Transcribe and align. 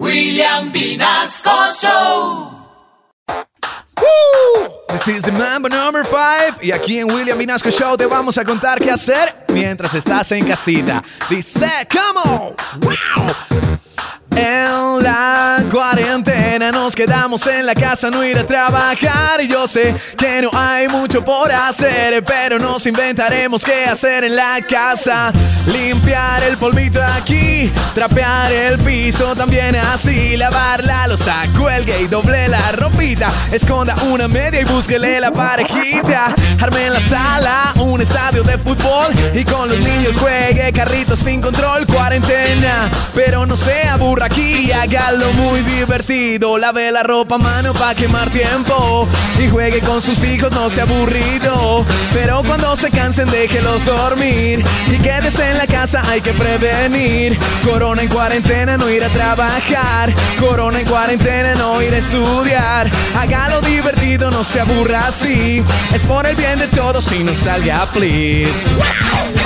William 0.00 0.72
Vinasco 0.72 1.70
Show. 1.72 2.50
This 4.88 5.08
is 5.08 5.22
the 5.22 5.32
Mambo 5.32 5.68
number 5.68 6.04
5 6.04 6.62
y 6.62 6.72
aquí 6.72 6.98
en 6.98 7.12
William 7.12 7.38
Vinasco 7.38 7.70
Show 7.70 7.96
te 7.96 8.06
vamos 8.06 8.36
a 8.36 8.44
contar 8.44 8.80
qué 8.80 8.90
hacer 8.90 9.44
mientras 9.52 9.94
estás 9.94 10.32
en 10.32 10.46
casita. 10.46 11.02
Dice, 11.30 11.86
¿cómo? 11.90 12.56
¡Wow! 12.80 13.34
En 14.36 15.02
la 15.02 15.62
cuarentena 15.70 16.33
nos 16.72 16.94
quedamos 16.94 17.46
en 17.46 17.66
la 17.66 17.74
casa, 17.74 18.10
no 18.10 18.24
ir 18.24 18.38
a 18.38 18.46
trabajar. 18.46 19.40
Y 19.40 19.48
yo 19.48 19.66
sé 19.66 19.94
que 20.16 20.42
no 20.42 20.50
hay 20.52 20.88
mucho 20.88 21.24
por 21.24 21.50
hacer, 21.52 22.22
pero 22.24 22.58
nos 22.58 22.86
inventaremos 22.86 23.64
qué 23.64 23.84
hacer 23.84 24.24
en 24.24 24.36
la 24.36 24.60
casa. 24.68 25.32
Limpiar 25.66 26.42
el 26.44 26.56
polvito 26.56 27.00
aquí, 27.02 27.70
trapear 27.94 28.52
el 28.52 28.78
piso 28.78 29.34
también 29.34 29.76
así. 29.76 30.36
Lavar 30.36 30.82
la 30.82 31.06
losa, 31.06 31.42
cuelgue 31.58 32.02
y 32.02 32.06
doble 32.06 32.48
la 32.48 32.72
ropita. 32.72 33.30
Esconda 33.52 33.94
una 34.10 34.28
media 34.28 34.60
y 34.60 34.64
búsquele 34.64 35.20
la 35.20 35.32
parejita. 35.32 36.34
Arme 36.60 36.86
en 36.86 36.92
la 36.92 37.00
sala 37.00 37.73
un 37.94 38.00
estadio 38.00 38.42
de 38.42 38.58
fútbol 38.58 39.12
y 39.34 39.44
con 39.44 39.68
los 39.68 39.78
niños 39.78 40.16
juegue 40.16 40.72
carritos 40.72 41.20
sin 41.20 41.40
control. 41.40 41.86
Cuarentena, 41.86 42.90
pero 43.14 43.46
no 43.46 43.56
se 43.56 43.86
aburra 43.86 44.26
aquí, 44.26 44.72
hágalo 44.72 45.32
muy 45.34 45.60
divertido. 45.60 46.58
Lave 46.58 46.90
la 46.90 47.04
ropa 47.04 47.36
a 47.36 47.38
mano 47.38 47.72
para 47.72 47.94
quemar 47.94 48.30
tiempo 48.30 49.06
y 49.38 49.48
juegue 49.48 49.80
con 49.80 50.02
sus 50.02 50.24
hijos, 50.24 50.50
no 50.52 50.68
sea 50.70 50.82
aburrido. 50.82 51.84
Pero 52.12 52.42
cuando 52.42 52.74
se 52.74 52.90
cansen, 52.90 53.30
déjelos 53.30 53.84
dormir 53.84 54.64
y 54.92 54.96
quédese 54.98 55.50
en 55.52 55.58
la 55.58 55.66
casa, 55.68 56.02
hay 56.08 56.20
que 56.20 56.32
prevenir. 56.32 57.38
Corona 57.64 58.02
en 58.02 58.08
cuarentena, 58.08 58.76
no 58.76 58.90
ir 58.90 59.04
a 59.04 59.08
trabajar. 59.08 60.12
Corona 60.40 60.80
en 60.80 60.86
cuarentena, 60.86 61.54
no 61.54 61.80
ir 61.80 61.94
a 61.94 61.98
estudiar. 61.98 62.90
Hágalo 63.16 63.60
divertido, 63.60 64.32
no 64.32 64.42
se 64.42 64.60
aburra 64.60 65.06
así. 65.06 65.62
Es 65.94 66.02
por 66.06 66.26
el 66.26 66.34
bien 66.34 66.58
de 66.58 66.66
todos 66.66 67.12
y 67.12 67.22
no 67.22 67.34
salga, 67.36 67.83
please. 67.86 68.64
Wow. 68.78 69.43